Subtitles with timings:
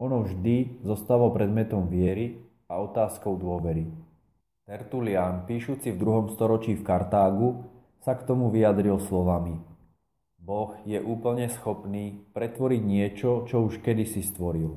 [0.00, 3.88] ono vždy zostalo predmetom viery a otázkou dôvery.
[4.64, 7.68] Tertulian, píšuci v druhom storočí v Kartágu,
[8.00, 9.60] sa k tomu vyjadril slovami.
[10.40, 14.76] Boh je úplne schopný pretvoriť niečo, čo už kedysi stvoril.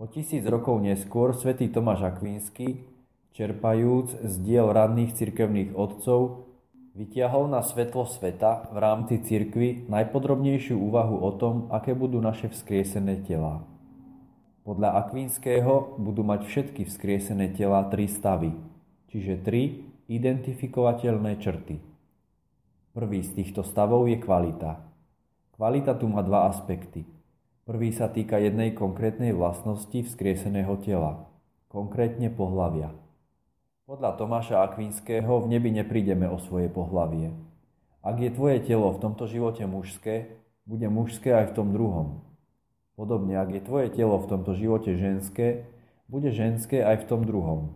[0.00, 2.88] O tisíc rokov neskôr svätý Tomáš Akvínsky
[3.32, 6.50] čerpajúc z diel radných cirkevných otcov,
[6.98, 13.22] vytiahol na svetlo sveta v rámci cirkvy najpodrobnejšiu úvahu o tom, aké budú naše vzkriesené
[13.24, 13.62] telá.
[14.66, 18.52] Podľa Akvinského budú mať všetky vzkriesené tela tri stavy,
[19.08, 21.80] čiže tri identifikovateľné črty.
[22.90, 24.82] Prvý z týchto stavov je kvalita.
[25.54, 27.06] Kvalita tu má dva aspekty.
[27.64, 31.30] Prvý sa týka jednej konkrétnej vlastnosti vzkrieseného tela,
[31.70, 32.90] konkrétne pohlavia.
[33.90, 37.34] Podľa Tomáša Akvinského v nebi neprídeme o svoje pohlavie.
[38.06, 40.30] Ak je tvoje telo v tomto živote mužské,
[40.62, 42.22] bude mužské aj v tom druhom.
[42.94, 45.66] Podobne, ak je tvoje telo v tomto živote ženské,
[46.06, 47.74] bude ženské aj v tom druhom.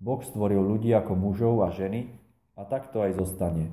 [0.00, 2.08] Boh stvoril ľudí ako mužov a ženy
[2.56, 3.68] a tak to aj zostane.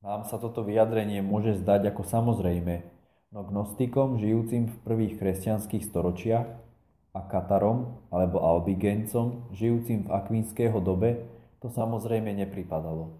[0.00, 2.88] Nám sa toto vyjadrenie môže zdať ako samozrejme,
[3.36, 6.61] no gnostikom žijúcim v prvých kresťanských storočiach
[7.12, 11.28] a Katarom alebo Albigencom, žijúcim v akvínského dobe,
[11.60, 13.12] to samozrejme nepripadalo.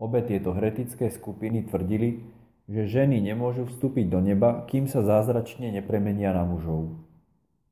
[0.00, 2.26] Obe tieto heretické skupiny tvrdili,
[2.66, 6.96] že ženy nemôžu vstúpiť do neba, kým sa zázračne nepremenia na mužov.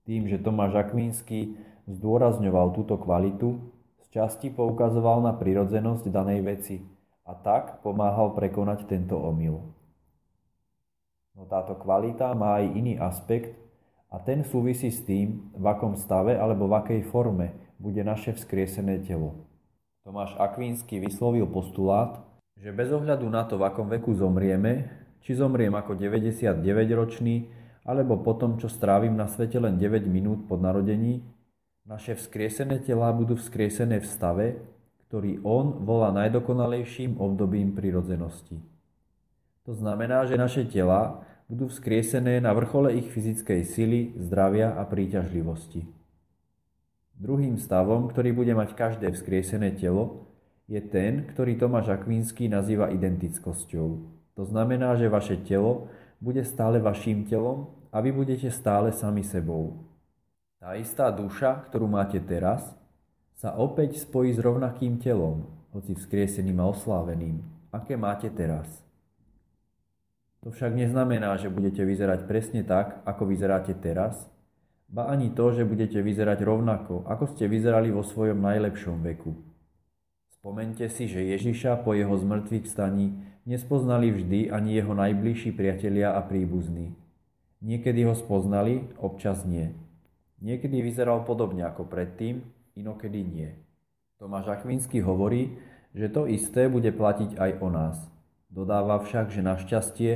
[0.07, 1.57] Tým, že Tomáš Akvínsky
[1.89, 3.59] zdôrazňoval túto kvalitu,
[4.07, 6.77] z časti poukazoval na prirodzenosť danej veci
[7.27, 9.63] a tak pomáhal prekonať tento omyl.
[11.35, 13.55] No táto kvalita má aj iný aspekt,
[14.11, 19.01] a ten súvisí s tým, v akom stave alebo v akej forme bude naše vzkriesené
[19.07, 19.47] telo.
[20.03, 22.27] Tomáš Akvínsky vyslovil postulát,
[22.59, 24.91] že bez ohľadu na to, v akom veku zomrieme,
[25.23, 27.49] či zomriem ako 99-ročný,
[27.87, 31.25] alebo po tom, čo strávim na svete len 9 minút pod narodení,
[31.89, 34.47] naše vzkriesené tela budú vzkriesené v stave,
[35.09, 38.61] ktorý on volá najdokonalejším obdobím prirodzenosti.
[39.65, 45.83] To znamená, že naše tela budú vzkriesené na vrchole ich fyzickej sily, zdravia a príťažlivosti.
[47.19, 50.31] Druhým stavom, ktorý bude mať každé vzkriesené telo,
[50.71, 53.89] je ten, ktorý Tomáš Akvínsky nazýva identickosťou.
[54.39, 55.91] To znamená, že vaše telo
[56.23, 59.91] bude stále vašim telom a vy budete stále sami sebou.
[60.63, 62.63] Tá istá duša, ktorú máte teraz,
[63.35, 67.43] sa opäť spojí s rovnakým telom, hoci vzkrieseným a osláveným,
[67.75, 68.71] aké máte teraz.
[70.41, 74.25] To však neznamená, že budete vyzerať presne tak, ako vyzeráte teraz,
[74.89, 79.37] ba ani to, že budete vyzerať rovnako, ako ste vyzerali vo svojom najlepšom veku.
[80.41, 86.25] Spomente si, že Ježiša po jeho zmrtvých staní nespoznali vždy ani jeho najbližší priatelia a
[86.25, 86.97] príbuzní.
[87.61, 89.77] Niekedy ho spoznali, občas nie.
[90.41, 92.41] Niekedy vyzeral podobne ako predtým,
[92.73, 93.53] inokedy nie.
[94.17, 95.61] Tomáš Akvinsky hovorí,
[95.93, 97.97] že to isté bude platiť aj o nás–
[98.51, 100.13] Dodáva však, že našťastie,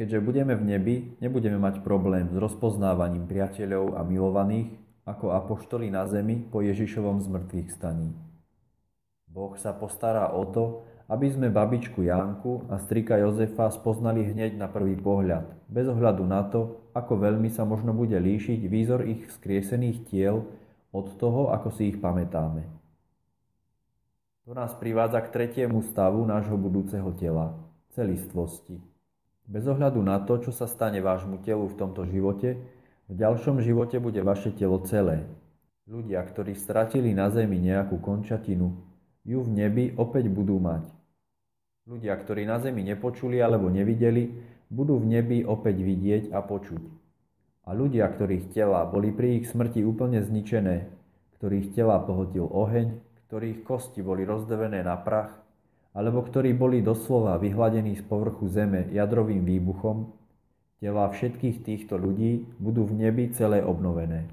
[0.00, 4.72] keďže budeme v nebi, nebudeme mať problém s rozpoznávaním priateľov a milovaných
[5.04, 8.16] ako apoštoli na zemi po Ježišovom zmrtvých staní.
[9.28, 14.72] Boh sa postará o to, aby sme babičku Janku a strika Jozefa spoznali hneď na
[14.72, 20.08] prvý pohľad, bez ohľadu na to, ako veľmi sa možno bude líšiť výzor ich vzkriesených
[20.08, 20.48] tiel
[20.88, 22.64] od toho, ako si ich pamätáme.
[24.48, 27.52] To nás privádza k tretiemu stavu nášho budúceho tela,
[27.94, 28.82] celistvosti.
[29.46, 32.58] Bez ohľadu na to, čo sa stane vášmu telu v tomto živote,
[33.06, 35.22] v ďalšom živote bude vaše telo celé.
[35.86, 38.72] Ľudia, ktorí stratili na zemi nejakú končatinu,
[39.22, 40.88] ju v nebi opäť budú mať.
[41.84, 44.32] Ľudia, ktorí na zemi nepočuli alebo nevideli,
[44.72, 46.80] budú v nebi opäť vidieť a počuť.
[47.68, 50.88] A ľudia, ktorých tela boli pri ich smrti úplne zničené,
[51.36, 52.96] ktorých tela pohotil oheň,
[53.28, 55.43] ktorých kosti boli rozdevené na prach,
[55.94, 60.10] alebo ktorí boli doslova vyhladení z povrchu zeme jadrovým výbuchom,
[60.82, 64.26] tela všetkých týchto ľudí budú v nebi celé obnovené.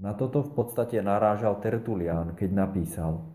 [0.00, 3.20] Na toto v podstate narážal Tertulian, keď napísal–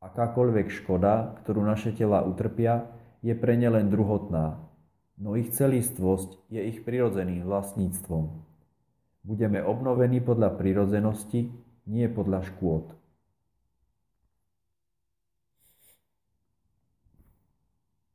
[0.00, 2.88] Akákoľvek škoda, ktorú naše tela utrpia,
[3.20, 4.56] je pre ne len druhotná,
[5.20, 8.32] no ich celistvosť je ich prirodzeným vlastníctvom.
[9.20, 11.52] Budeme obnovení podľa prirodzenosti,
[11.84, 12.96] nie podľa škôd.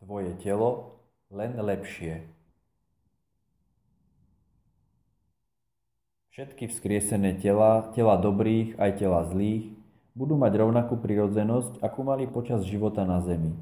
[0.05, 1.01] Tvoje telo
[1.33, 2.21] len lepšie.
[6.29, 9.73] Všetky vzkriesené tela, tela dobrých aj tela zlých,
[10.13, 13.57] budú mať rovnakú prirodzenosť, akú mali počas života na Zemi.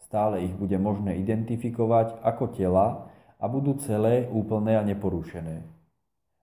[0.00, 5.68] Stále ich bude možné identifikovať ako tela a budú celé, úplné a neporušené.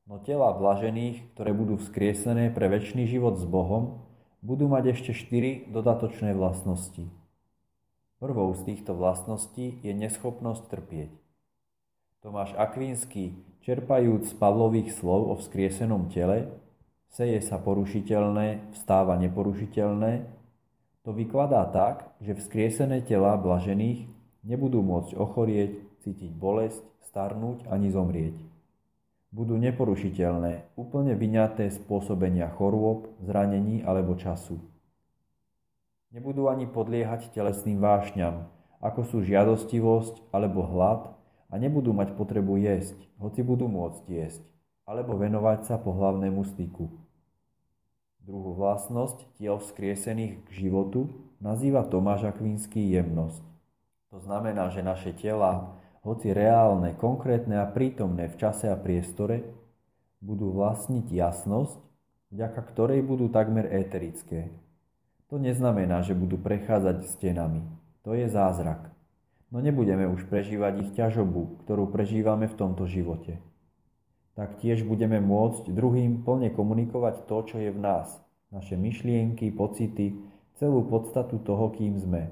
[0.06, 4.06] No tela blažených, ktoré budú vzkriesené pre väčší život s Bohom,
[4.46, 7.21] budú mať ešte štyri dodatočné vlastnosti.
[8.22, 11.10] Prvou z týchto vlastností je neschopnosť trpieť.
[12.22, 13.34] Tomáš Akvínsky,
[13.66, 16.54] čerpajúc z Pavlových slov o vzkriesenom tele,
[17.10, 20.30] seje sa porušiteľné, vstáva neporušiteľné,
[21.02, 24.06] to vykladá tak, že vzkriesené tela blažených
[24.46, 28.38] nebudú môcť ochorieť, cítiť bolesť, starnúť ani zomrieť.
[29.34, 34.62] Budú neporušiteľné, úplne vyňaté z pôsobenia chorôb, zranení alebo času.
[36.12, 38.52] Nebudú ani podliehať telesným vášňam,
[38.84, 41.08] ako sú žiadostivosť alebo hlad
[41.48, 44.44] a nebudú mať potrebu jesť, hoci budú môcť jesť
[44.84, 46.92] alebo venovať sa pohlavnému styku.
[48.28, 51.08] Druhú vlastnosť tiel vzkriesených k životu
[51.40, 53.42] nazýva Tomáš Akvinský jemnosť.
[54.12, 59.48] To znamená, že naše tela, hoci reálne, konkrétne a prítomné v čase a priestore,
[60.20, 61.80] budú vlastniť jasnosť,
[62.36, 64.52] vďaka ktorej budú takmer éterické.
[65.32, 67.64] To neznamená, že budú prechádzať stenami.
[68.04, 68.92] To je zázrak.
[69.48, 73.40] No nebudeme už prežívať ich ťažobu, ktorú prežívame v tomto živote
[74.42, 78.10] tak tiež budeme môcť druhým plne komunikovať to, čo je v nás,
[78.50, 80.16] naše myšlienky, pocity,
[80.58, 82.32] celú podstatu toho, kým sme.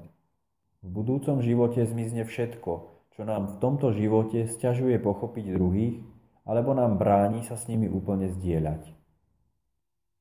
[0.80, 2.72] V budúcom živote zmizne všetko,
[3.14, 6.00] čo nám v tomto živote sťažuje pochopiť druhých,
[6.48, 8.99] alebo nám bráni sa s nimi úplne zdieľať.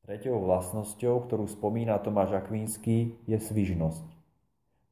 [0.09, 4.09] Tretou vlastnosťou, ktorú spomína Tomáš Akvínsky, je svižnosť.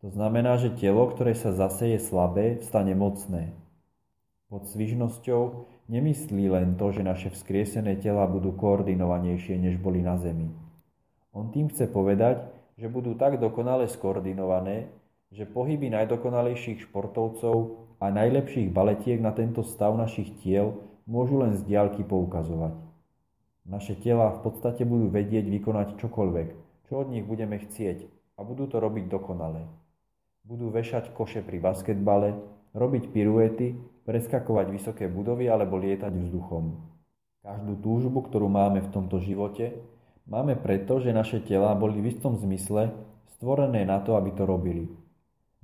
[0.05, 3.57] To znamená, že telo, ktoré sa zaseje slabé, stane mocné.
[4.53, 10.51] Pod svižnosťou Nemyslí len to, že naše vzkriesené tela budú koordinovanejšie, než boli na Zemi.
[11.31, 12.43] On tým chce povedať,
[12.75, 14.91] že budú tak dokonale skoordinované,
[15.31, 20.75] že pohyby najdokonalejších športovcov a najlepších baletiek na tento stav našich tiel
[21.07, 22.86] môžu len z diaľky poukazovať.
[23.67, 26.49] Naše tela v podstate budú vedieť vykonať čokoľvek,
[26.87, 28.07] čo od nich budeme chcieť
[28.39, 29.67] a budú to robiť dokonale.
[30.47, 32.39] Budú vešať koše pri basketbale,
[32.79, 33.75] robiť piruety
[34.07, 36.79] preskakovať vysoké budovy alebo lietať vzduchom.
[37.43, 39.75] Každú túžbu, ktorú máme v tomto živote,
[40.31, 42.95] máme preto, že naše tela boli v istom zmysle
[43.35, 44.87] stvorené na to, aby to robili.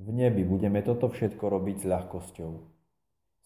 [0.03, 2.51] V nebi budeme toto všetko robiť s ľahkosťou.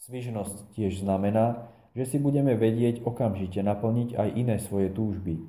[0.00, 5.40] Svižnosť tiež znamená, že si budeme vedieť okamžite naplniť aj iné svoje túžby.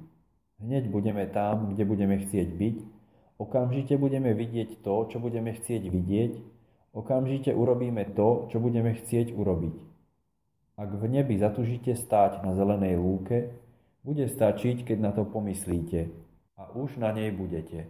[0.63, 2.77] Hneď budeme tam, kde budeme chcieť byť,
[3.37, 6.33] okamžite budeme vidieť to, čo budeme chcieť vidieť
[6.97, 9.75] Okamžite urobíme to, čo budeme chcieť urobiť.
[10.81, 13.53] Ak v nebi zatúžite stáť na zelenej lúke,
[14.01, 16.09] bude stačiť, keď na to pomyslíte
[16.57, 17.85] a už na nej budete.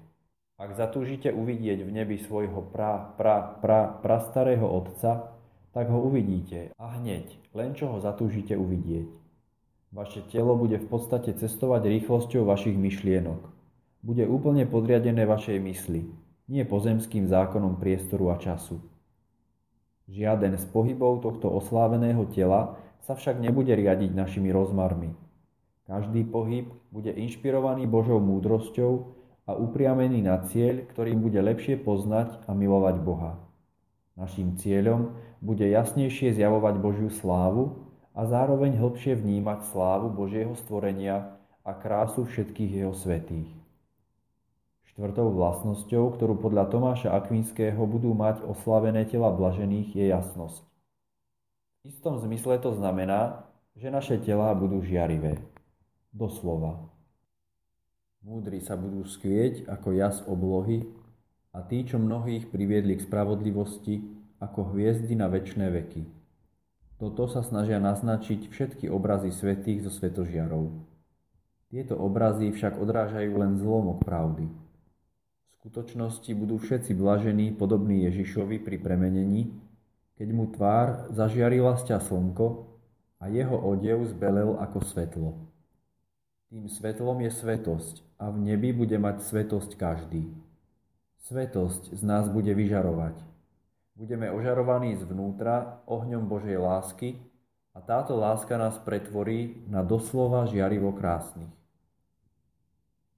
[0.59, 5.36] Ak zatúžite uvidieť v nebi svojho pra, pra, pra, prastarého otca,
[5.77, 9.13] tak ho uvidíte a hneď, len čo ho zatúžite uvidieť.
[9.93, 13.45] Vaše telo bude v podstate cestovať rýchlosťou vašich myšlienok.
[14.01, 16.09] Bude úplne podriadené vašej mysli,
[16.49, 18.81] nie pozemským zákonom priestoru a času.
[20.09, 25.13] Žiaden z pohybov tohto osláveného tela sa však nebude riadiť našimi rozmarmi.
[25.85, 29.13] Každý pohyb bude inšpirovaný Božou múdrosťou
[29.45, 33.46] a upriamený na cieľ, ktorým bude lepšie poznať a milovať Boha.
[34.17, 35.13] Naším cieľom
[35.45, 37.85] bude jasnejšie zjavovať Božiu slávu
[38.17, 43.45] a zároveň hlbšie vnímať slávu Božieho stvorenia a krásu všetkých jeho svetých.
[44.89, 50.65] Štvrtou vlastnosťou, ktorú podľa Tomáša Akvinského budú mať oslavené tela blažených, je jasnosť.
[51.85, 53.45] V istom zmysle to znamená,
[53.77, 55.37] že naše telá budú žiarivé.
[56.09, 56.89] Doslova.
[58.25, 60.89] Múdri sa budú skvieť ako jas oblohy
[61.57, 64.05] a tí, čo mnohých priviedli k spravodlivosti,
[64.37, 66.05] ako hviezdy na väčšie veky.
[67.01, 70.69] Toto sa snažia naznačiť všetky obrazy svetých zo svetožiarov.
[71.73, 74.45] Tieto obrazy však odrážajú len zlomok pravdy.
[74.45, 79.57] V skutočnosti budú všetci blažení podobní Ježišovi pri premenení,
[80.17, 82.69] keď mu tvár zažiarila sťa slnko
[83.17, 85.29] a jeho odev zbelel ako svetlo.
[86.47, 90.29] Tým svetlom je svetosť a v nebi bude mať svetosť každý.
[91.25, 93.17] Svetosť z nás bude vyžarovať.
[93.97, 97.17] Budeme ožarovaní zvnútra ohňom Božej lásky
[97.73, 101.49] a táto láska nás pretvorí na doslova žiarivo krásnych.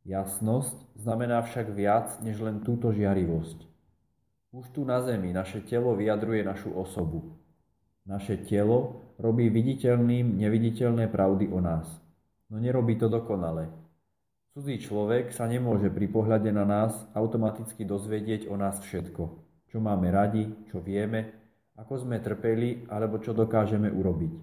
[0.07, 3.67] Jasnosť znamená však viac než len túto žiarivosť.
[4.55, 7.37] Už tu na zemi naše telo vyjadruje našu osobu.
[8.07, 11.85] Naše telo robí viditeľným neviditeľné pravdy o nás,
[12.49, 13.69] no nerobí to dokonale.
[14.53, 20.09] Cudzí človek sa nemôže pri pohľade na nás automaticky dozvedieť o nás všetko čo máme
[20.09, 21.29] radi, čo vieme,
[21.77, 24.33] ako sme trpeli alebo čo dokážeme urobiť.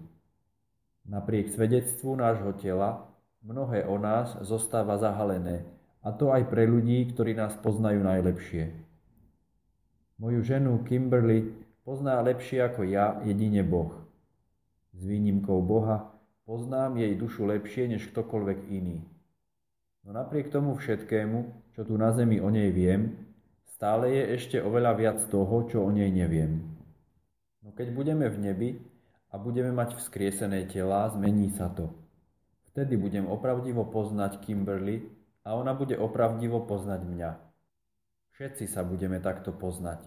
[1.07, 3.11] Napriek svedectvu nášho tela
[3.43, 5.67] mnohé o nás zostáva zahalené,
[6.03, 8.71] a to aj pre ľudí, ktorí nás poznajú najlepšie.
[10.17, 11.51] Moju ženu Kimberly
[11.83, 13.91] pozná lepšie ako ja jedine Boh.
[14.95, 16.15] S výnimkou Boha
[16.47, 19.03] poznám jej dušu lepšie než ktokoľvek iný.
[20.07, 21.37] No napriek tomu všetkému,
[21.75, 23.27] čo tu na zemi o nej viem,
[23.77, 26.65] Stále je ešte oveľa viac toho, čo o nej neviem.
[27.61, 28.69] No keď budeme v nebi
[29.29, 31.93] a budeme mať vzkriesené tela, zmení sa to.
[32.73, 35.05] Vtedy budem opravdivo poznať Kimberly
[35.45, 37.31] a ona bude opravdivo poznať mňa.
[38.33, 40.01] Všetci sa budeme takto poznať.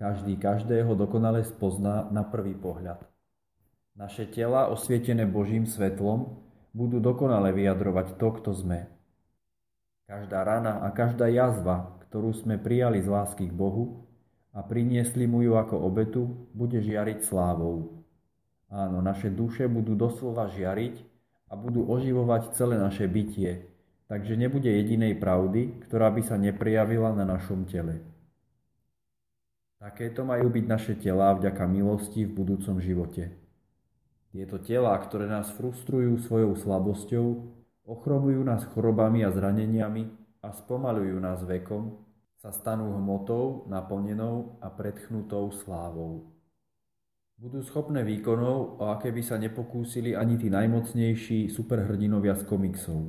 [0.00, 3.04] Každý každého dokonale spozná na prvý pohľad.
[3.92, 6.40] Naše tela, osvietené Božím svetlom,
[6.72, 8.88] budú dokonale vyjadrovať to, kto sme.
[10.06, 14.04] Každá rana a každá jazva, ktorú sme prijali z lásky k Bohu
[14.52, 18.04] a priniesli mu ju ako obetu, bude žiariť slávou.
[18.72, 21.00] Áno, naše duše budú doslova žiariť
[21.48, 23.68] a budú oživovať celé naše bytie,
[24.08, 28.00] takže nebude jedinej pravdy, ktorá by sa neprijavila na našom tele.
[29.82, 33.34] Takéto majú byť naše telá vďaka milosti v budúcom živote.
[34.32, 37.26] Tieto telá, ktoré nás frustrujú svojou slabosťou,
[37.86, 42.02] ochromujú nás chorobami a zraneniami, a spomalujú nás vekom,
[42.42, 46.34] sa stanú hmotou naplnenou a predchnutou slávou.
[47.38, 53.02] Budú schopné výkonov, o aké by sa nepokúsili ani tí najmocnejší superhrdinovia z komiksov.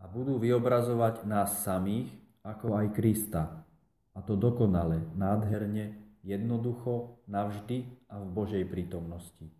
[0.00, 2.08] A budú vyobrazovať nás samých,
[2.40, 3.68] ako aj Krista.
[4.16, 9.52] A to dokonale, nádherne, jednoducho, navždy a v Božej prítomnosti.